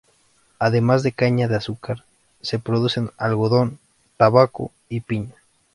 [0.57, 2.05] Además de caña de azúcar
[2.41, 3.77] se produce algodón,
[4.17, 5.35] tabaco y piña.